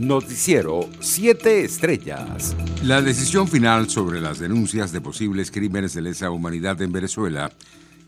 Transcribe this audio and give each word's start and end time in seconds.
Noticiero 0.00 0.88
7 1.00 1.62
Estrellas. 1.62 2.56
La 2.82 3.02
decisión 3.02 3.46
final 3.46 3.90
sobre 3.90 4.18
las 4.22 4.38
denuncias 4.38 4.92
de 4.92 5.02
posibles 5.02 5.50
crímenes 5.50 5.92
de 5.92 6.00
lesa 6.00 6.30
humanidad 6.30 6.80
en 6.80 6.90
Venezuela 6.90 7.52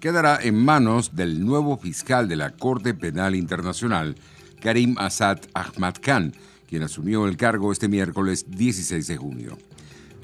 quedará 0.00 0.38
en 0.42 0.56
manos 0.56 1.14
del 1.14 1.44
nuevo 1.44 1.76
fiscal 1.76 2.28
de 2.28 2.36
la 2.36 2.52
Corte 2.52 2.94
Penal 2.94 3.34
Internacional, 3.34 4.16
Karim 4.62 4.96
Assad 4.96 5.40
Ahmad 5.52 5.96
Khan, 6.00 6.32
quien 6.66 6.82
asumió 6.82 7.28
el 7.28 7.36
cargo 7.36 7.70
este 7.72 7.88
miércoles 7.88 8.46
16 8.48 9.06
de 9.06 9.16
junio. 9.18 9.58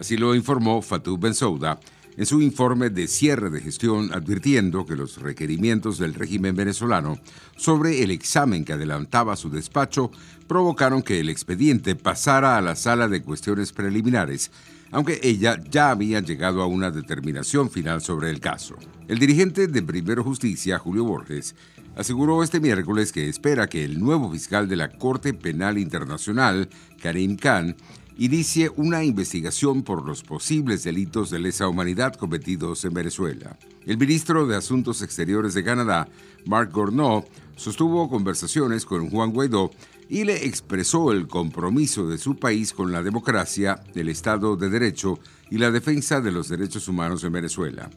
Así 0.01 0.17
lo 0.17 0.35
informó 0.35 0.81
Fatou 0.81 1.19
Bensouda 1.19 1.79
en 2.17 2.27
su 2.27 2.41
informe 2.41 2.91
de 2.91 3.07
cierre 3.07 3.51
de 3.51 3.61
gestión 3.61 4.11
advirtiendo 4.13 4.87
que 4.87 4.97
los 4.97 5.21
requerimientos 5.21 5.99
del 5.99 6.15
régimen 6.15 6.57
venezolano 6.57 7.19
sobre 7.57 8.03
el 8.03 8.11
examen 8.11 8.65
que 8.65 8.73
adelantaba 8.73 9.37
su 9.37 9.51
despacho 9.51 10.11
provocaron 10.47 11.03
que 11.03 11.21
el 11.21 11.29
expediente 11.29 11.95
pasara 11.95 12.57
a 12.57 12.63
la 12.63 12.75
sala 12.75 13.09
de 13.09 13.23
cuestiones 13.23 13.73
preliminares, 13.73 14.51
aunque 14.91 15.21
ella 15.23 15.63
ya 15.71 15.91
había 15.91 16.21
llegado 16.21 16.63
a 16.63 16.67
una 16.67 16.91
determinación 16.91 17.71
final 17.71 18.01
sobre 18.01 18.31
el 18.31 18.41
caso. 18.41 18.77
El 19.07 19.19
dirigente 19.19 19.67
de 19.67 19.83
Primero 19.83 20.25
Justicia, 20.25 20.79
Julio 20.79 21.05
Borges, 21.05 21.55
aseguró 21.97 22.43
este 22.43 22.61
miércoles 22.61 23.13
que 23.13 23.29
espera 23.29 23.69
que 23.69 23.85
el 23.85 24.01
nuevo 24.01 24.31
fiscal 24.31 24.69
de 24.69 24.77
la 24.77 24.89
Corte 24.89 25.35
Penal 25.35 25.79
Internacional, 25.79 26.69
Karim 27.03 27.37
Khan, 27.37 27.77
inicie 28.19 28.69
una 28.75 29.05
investigación 29.05 29.85
por 29.85 30.05
los 30.05 30.25
posibles 30.25 30.83
delitos 30.83 31.31
de 31.31 31.39
lesa 31.39 31.69
humanidad 31.69 32.15
cometidos 32.15 32.85
en 32.85 32.93
Venezuela. 32.93 33.57
El 33.87 33.97
ministro 33.97 34.47
de 34.47 34.57
Asuntos 34.57 35.03
Exteriores 35.03 35.55
de 35.55 35.63
Canadá, 35.63 36.09
Mark 36.45 36.73
Gournaud, 36.73 37.25
sostuvo 37.57 38.11
conversaciones 38.11 38.85
con 38.85 39.09
Juan 39.09 39.33
Guaidó 39.33 39.71
y 40.09 40.25
le 40.25 40.47
expresó 40.47 41.13
el 41.13 41.29
compromiso 41.29 42.09
de 42.09 42.19
su 42.19 42.37
país 42.37 42.73
con 42.73 42.91
la 42.91 43.05
democracia, 43.05 43.85
el 43.95 44.09
Estado 44.09 44.57
de 44.57 44.69
Derecho 44.69 45.21
y 45.49 45.59
la 45.59 45.71
defensa 45.71 46.21
de 46.21 46.33
los 46.33 46.49
derechos 46.49 46.89
humanos 46.89 47.23
en 47.23 47.33
Venezuela. 47.33 47.89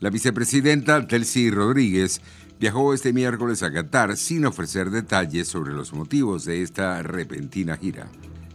La 0.00 0.08
vicepresidenta 0.08 1.00
Delcy 1.00 1.50
Rodríguez 1.50 2.22
viajó 2.58 2.94
este 2.94 3.12
miércoles 3.12 3.62
a 3.62 3.70
Qatar 3.70 4.16
sin 4.16 4.46
ofrecer 4.46 4.90
detalles 4.90 5.48
sobre 5.48 5.74
los 5.74 5.92
motivos 5.92 6.46
de 6.46 6.62
esta 6.62 7.02
repentina 7.02 7.76
gira. 7.76 8.08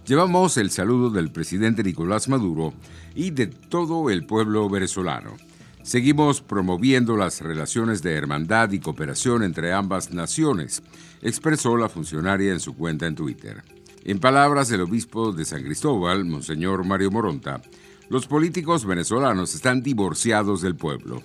Llevamos 0.06 0.58
el 0.58 0.70
saludo 0.70 1.10
del 1.10 1.32
presidente 1.32 1.82
Nicolás 1.82 2.30
Maduro 2.30 2.76
y 3.16 3.32
de 3.32 3.48
todo 3.48 4.12
el 4.12 4.28
pueblo 4.28 4.70
venezolano. 4.70 5.32
Seguimos 5.82 6.42
promoviendo 6.42 7.18
las 7.18 7.42
relaciones 7.42 8.04
de 8.04 8.14
hermandad 8.14 8.72
y 8.72 8.80
cooperación 8.80 9.42
entre 9.42 9.74
ambas 9.74 10.12
naciones, 10.12 10.84
expresó 11.24 11.76
la 11.76 11.90
funcionaria 11.90 12.52
en 12.52 12.60
su 12.60 12.76
cuenta 12.76 13.08
en 13.08 13.16
Twitter. 13.16 13.64
En 14.04 14.20
palabras 14.20 14.70
del 14.70 14.82
obispo 14.82 15.32
de 15.32 15.44
San 15.44 15.64
Cristóbal, 15.64 16.24
Monseñor 16.24 16.86
Mario 16.86 17.10
Moronta, 17.10 17.64
los 18.08 18.28
políticos 18.28 18.86
venezolanos 18.86 19.56
están 19.56 19.82
divorciados 19.82 20.62
del 20.62 20.76
pueblo. 20.76 21.24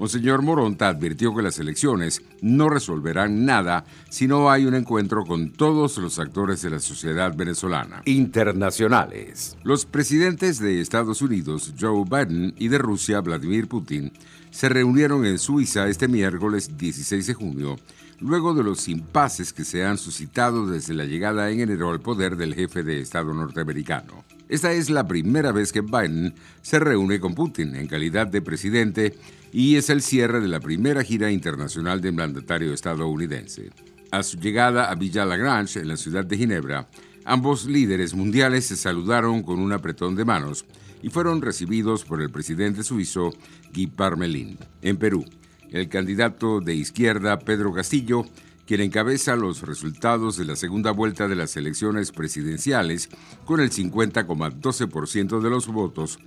Monseñor 0.00 0.40
Moronta 0.40 0.88
advirtió 0.88 1.36
que 1.36 1.42
las 1.42 1.58
elecciones 1.58 2.22
no 2.40 2.70
resolverán 2.70 3.44
nada 3.44 3.84
si 4.08 4.26
no 4.26 4.50
hay 4.50 4.64
un 4.64 4.74
encuentro 4.74 5.26
con 5.26 5.50
todos 5.50 5.98
los 5.98 6.18
actores 6.18 6.62
de 6.62 6.70
la 6.70 6.80
sociedad 6.80 7.36
venezolana. 7.36 8.00
Internacionales. 8.06 9.58
Los 9.62 9.84
presidentes 9.84 10.58
de 10.58 10.80
Estados 10.80 11.20
Unidos, 11.20 11.74
Joe 11.78 12.04
Biden, 12.04 12.54
y 12.56 12.68
de 12.68 12.78
Rusia, 12.78 13.20
Vladimir 13.20 13.68
Putin, 13.68 14.10
se 14.50 14.70
reunieron 14.70 15.26
en 15.26 15.38
Suiza 15.38 15.86
este 15.86 16.08
miércoles 16.08 16.78
16 16.78 17.26
de 17.26 17.34
junio, 17.34 17.76
luego 18.20 18.54
de 18.54 18.64
los 18.64 18.88
impases 18.88 19.52
que 19.52 19.66
se 19.66 19.84
han 19.84 19.98
suscitado 19.98 20.66
desde 20.66 20.94
la 20.94 21.04
llegada 21.04 21.50
en 21.50 21.60
enero 21.60 21.90
al 21.90 22.00
poder 22.00 22.36
del 22.36 22.54
jefe 22.54 22.82
de 22.82 23.02
Estado 23.02 23.34
norteamericano. 23.34 24.24
Esta 24.50 24.72
es 24.72 24.90
la 24.90 25.06
primera 25.06 25.52
vez 25.52 25.70
que 25.72 25.80
Biden 25.80 26.34
se 26.60 26.80
reúne 26.80 27.20
con 27.20 27.36
Putin 27.36 27.76
en 27.76 27.86
calidad 27.86 28.26
de 28.26 28.42
presidente 28.42 29.14
y 29.52 29.76
es 29.76 29.90
el 29.90 30.02
cierre 30.02 30.40
de 30.40 30.48
la 30.48 30.58
primera 30.58 31.04
gira 31.04 31.30
internacional 31.30 32.00
del 32.00 32.14
mandatario 32.14 32.74
estadounidense. 32.74 33.70
A 34.10 34.24
su 34.24 34.38
llegada 34.38 34.90
a 34.90 34.96
Villa 34.96 35.24
Lagrange, 35.24 35.78
en 35.78 35.86
la 35.86 35.96
ciudad 35.96 36.24
de 36.24 36.36
Ginebra, 36.36 36.88
ambos 37.24 37.66
líderes 37.66 38.12
mundiales 38.12 38.64
se 38.66 38.74
saludaron 38.74 39.44
con 39.44 39.60
un 39.60 39.72
apretón 39.72 40.16
de 40.16 40.24
manos 40.24 40.64
y 41.00 41.10
fueron 41.10 41.42
recibidos 41.42 42.04
por 42.04 42.20
el 42.20 42.30
presidente 42.30 42.82
suizo 42.82 43.32
Guy 43.72 43.86
Parmelin. 43.86 44.58
En 44.82 44.96
Perú, 44.96 45.24
el 45.70 45.88
candidato 45.88 46.60
de 46.60 46.74
izquierda 46.74 47.38
Pedro 47.38 47.72
Castillo, 47.72 48.24
quien 48.70 48.82
encabeza 48.82 49.34
los 49.34 49.62
resultados 49.62 50.36
de 50.36 50.44
la 50.44 50.54
segunda 50.54 50.92
vuelta 50.92 51.26
de 51.26 51.34
las 51.34 51.56
elecciones 51.56 52.12
presidenciales 52.12 53.08
con 53.44 53.58
el 53.58 53.72
50,12% 53.72 55.40
de 55.40 55.50
los 55.50 55.66
votos, 55.66 56.20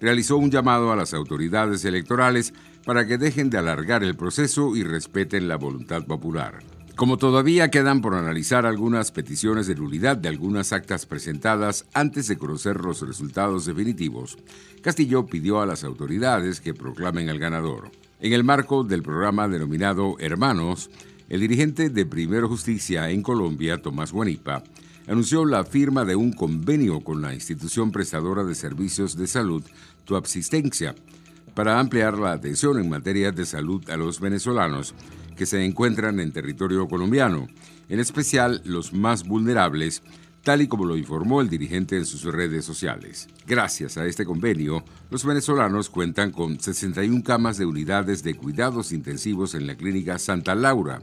realizó 0.00 0.38
un 0.38 0.50
llamado 0.50 0.92
a 0.92 0.96
las 0.96 1.12
autoridades 1.12 1.84
electorales 1.84 2.54
para 2.86 3.06
que 3.06 3.18
dejen 3.18 3.50
de 3.50 3.58
alargar 3.58 4.02
el 4.02 4.16
proceso 4.16 4.74
y 4.76 4.82
respeten 4.82 5.46
la 5.46 5.56
voluntad 5.56 6.06
popular. 6.06 6.60
Como 6.96 7.18
todavía 7.18 7.70
quedan 7.70 8.00
por 8.00 8.14
analizar 8.14 8.64
algunas 8.64 9.12
peticiones 9.12 9.66
de 9.66 9.74
nulidad 9.74 10.16
de 10.16 10.30
algunas 10.30 10.72
actas 10.72 11.04
presentadas 11.04 11.84
antes 11.92 12.28
de 12.28 12.38
conocer 12.38 12.80
los 12.80 13.06
resultados 13.06 13.66
definitivos, 13.66 14.38
Castillo 14.80 15.26
pidió 15.26 15.60
a 15.60 15.66
las 15.66 15.84
autoridades 15.84 16.62
que 16.62 16.72
proclamen 16.72 17.28
al 17.28 17.38
ganador. 17.38 17.90
En 18.22 18.32
el 18.32 18.44
marco 18.44 18.84
del 18.84 19.02
programa 19.02 19.48
denominado 19.48 20.16
Hermanos, 20.18 20.90
el 21.30 21.40
dirigente 21.40 21.90
de 21.90 22.04
Primero 22.04 22.48
Justicia 22.48 23.08
en 23.08 23.22
Colombia, 23.22 23.80
Tomás 23.80 24.10
Guanipa, 24.10 24.64
anunció 25.06 25.44
la 25.44 25.64
firma 25.64 26.04
de 26.04 26.16
un 26.16 26.32
convenio 26.32 27.02
con 27.02 27.22
la 27.22 27.32
institución 27.32 27.92
prestadora 27.92 28.42
de 28.42 28.56
servicios 28.56 29.16
de 29.16 29.28
salud, 29.28 29.62
Tu 30.04 30.16
Absistencia, 30.16 30.96
para 31.54 31.78
ampliar 31.78 32.18
la 32.18 32.32
atención 32.32 32.80
en 32.80 32.90
materia 32.90 33.30
de 33.30 33.46
salud 33.46 33.88
a 33.90 33.96
los 33.96 34.18
venezolanos 34.18 34.92
que 35.36 35.46
se 35.46 35.64
encuentran 35.64 36.18
en 36.18 36.32
territorio 36.32 36.88
colombiano, 36.88 37.46
en 37.88 38.00
especial 38.00 38.60
los 38.64 38.92
más 38.92 39.22
vulnerables, 39.24 40.02
tal 40.42 40.62
y 40.62 40.68
como 40.68 40.84
lo 40.84 40.96
informó 40.96 41.40
el 41.40 41.50
dirigente 41.50 41.96
en 41.96 42.06
sus 42.06 42.24
redes 42.24 42.64
sociales. 42.64 43.28
Gracias 43.46 43.96
a 43.96 44.06
este 44.06 44.24
convenio, 44.24 44.84
los 45.10 45.24
venezolanos 45.24 45.90
cuentan 45.90 46.30
con 46.30 46.58
61 46.58 47.22
camas 47.22 47.58
de 47.58 47.66
unidades 47.66 48.22
de 48.22 48.34
cuidados 48.34 48.92
intensivos 48.92 49.54
en 49.54 49.66
la 49.66 49.76
clínica 49.76 50.18
Santa 50.18 50.54
Laura, 50.54 51.02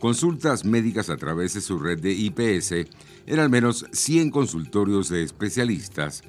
consultas 0.00 0.64
médicas 0.64 1.10
a 1.10 1.16
través 1.16 1.54
de 1.54 1.60
su 1.60 1.78
red 1.78 2.00
de 2.00 2.12
IPS 2.12 2.72
en 3.26 3.38
al 3.38 3.50
menos 3.50 3.86
100 3.92 4.30
consultorios 4.30 5.08
de 5.08 5.22
especialistas, 5.22 6.22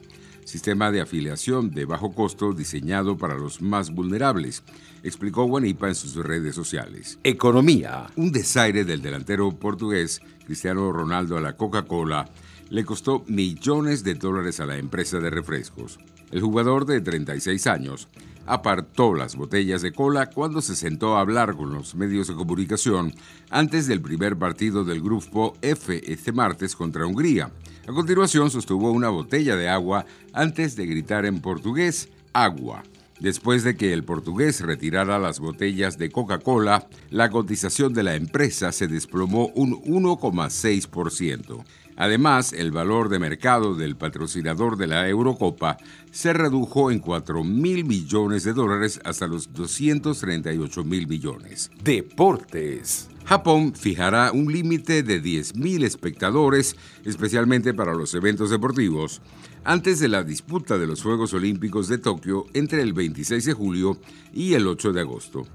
sistema 0.45 0.91
de 0.91 1.01
afiliación 1.01 1.71
de 1.71 1.85
bajo 1.85 2.13
costo 2.13 2.53
diseñado 2.53 3.17
para 3.17 3.35
los 3.35 3.61
más 3.61 3.91
vulnerables, 3.91 4.63
explicó 5.03 5.45
Guanipa 5.45 5.87
en 5.87 5.95
sus 5.95 6.15
redes 6.15 6.55
sociales. 6.55 7.19
Economía. 7.23 8.07
Un 8.15 8.31
desaire 8.31 8.85
del 8.85 9.01
delantero 9.01 9.51
portugués 9.51 10.21
Cristiano 10.45 10.91
Ronaldo 10.91 11.37
a 11.37 11.41
la 11.41 11.55
Coca-Cola 11.55 12.29
le 12.69 12.85
costó 12.85 13.23
millones 13.27 14.03
de 14.03 14.15
dólares 14.15 14.59
a 14.59 14.65
la 14.65 14.77
empresa 14.77 15.19
de 15.19 15.29
refrescos. 15.29 15.99
El 16.31 16.41
jugador 16.41 16.85
de 16.85 17.01
36 17.01 17.67
años 17.67 18.07
apartó 18.45 19.13
las 19.13 19.35
botellas 19.35 19.81
de 19.81 19.93
cola 19.93 20.29
cuando 20.29 20.61
se 20.61 20.75
sentó 20.75 21.15
a 21.15 21.21
hablar 21.21 21.55
con 21.55 21.73
los 21.73 21.95
medios 21.95 22.27
de 22.27 22.35
comunicación 22.35 23.13
antes 23.49 23.87
del 23.87 24.01
primer 24.01 24.37
partido 24.37 24.83
del 24.83 25.01
Grupo 25.01 25.55
F 25.61 26.01
este 26.11 26.31
martes 26.31 26.75
contra 26.75 27.05
Hungría. 27.05 27.51
A 27.87 27.91
continuación 27.91 28.49
sostuvo 28.49 28.91
una 28.91 29.09
botella 29.09 29.55
de 29.55 29.69
agua 29.69 30.05
antes 30.33 30.75
de 30.75 30.85
gritar 30.85 31.25
en 31.25 31.41
portugués 31.41 32.09
agua. 32.33 32.83
Después 33.19 33.63
de 33.63 33.77
que 33.77 33.93
el 33.93 34.03
portugués 34.03 34.59
retirara 34.61 35.19
las 35.19 35.39
botellas 35.39 35.97
de 35.97 36.09
Coca-Cola, 36.09 36.87
la 37.09 37.29
cotización 37.29 37.93
de 37.93 38.03
la 38.03 38.15
empresa 38.15 38.71
se 38.71 38.87
desplomó 38.87 39.47
un 39.55 39.81
1,6%. 39.83 41.63
Además, 41.95 42.53
el 42.53 42.71
valor 42.71 43.09
de 43.09 43.19
mercado 43.19 43.75
del 43.75 43.95
patrocinador 43.95 44.77
de 44.77 44.87
la 44.87 45.07
Eurocopa 45.07 45.77
se 46.11 46.33
redujo 46.33 46.91
en 46.91 46.99
4 46.99 47.43
mil 47.43 47.85
millones 47.85 48.43
de 48.43 48.53
dólares 48.53 48.99
hasta 49.03 49.27
los 49.27 49.53
238 49.53 50.83
mil 50.83 51.07
millones. 51.07 51.71
Deportes. 51.83 53.09
Japón 53.25 53.73
fijará 53.73 54.31
un 54.33 54.51
límite 54.51 55.01
de 55.01 55.21
10.000 55.21 55.85
espectadores, 55.85 56.75
especialmente 57.05 57.73
para 57.73 57.93
los 57.93 58.13
eventos 58.15 58.49
deportivos, 58.49 59.21
antes 59.63 59.99
de 59.99 60.09
la 60.09 60.23
disputa 60.23 60.77
de 60.77 60.87
los 60.87 61.01
Juegos 61.01 61.33
Olímpicos 61.33 61.87
de 61.87 61.99
Tokio 61.99 62.45
entre 62.53 62.81
el 62.81 62.91
26 62.91 63.45
de 63.45 63.53
julio 63.53 63.97
y 64.33 64.55
el 64.55 64.67
8 64.67 64.91
de 64.91 65.01
agosto. 65.01 65.47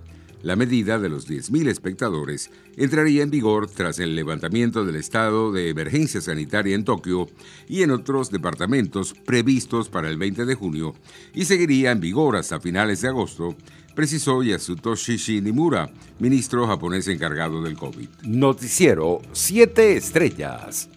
La 0.42 0.54
medida 0.54 0.98
de 0.98 1.08
los 1.08 1.28
10.000 1.28 1.68
espectadores 1.68 2.50
entraría 2.76 3.22
en 3.22 3.30
vigor 3.30 3.68
tras 3.68 3.98
el 3.98 4.14
levantamiento 4.14 4.84
del 4.84 4.96
estado 4.96 5.50
de 5.50 5.68
emergencia 5.68 6.20
sanitaria 6.20 6.76
en 6.76 6.84
Tokio 6.84 7.28
y 7.68 7.82
en 7.82 7.90
otros 7.90 8.30
departamentos 8.30 9.14
previstos 9.26 9.88
para 9.88 10.08
el 10.08 10.16
20 10.16 10.44
de 10.44 10.54
junio 10.54 10.94
y 11.34 11.44
seguiría 11.44 11.90
en 11.90 12.00
vigor 12.00 12.36
hasta 12.36 12.60
finales 12.60 13.00
de 13.00 13.08
agosto, 13.08 13.56
precisó 13.96 14.42
Yasutoshi 14.44 15.16
Shinimura, 15.16 15.90
ministro 16.20 16.68
japonés 16.68 17.08
encargado 17.08 17.60
del 17.60 17.76
COVID. 17.76 18.08
Noticiero 18.22 19.20
7 19.32 19.96
Estrellas. 19.96 20.88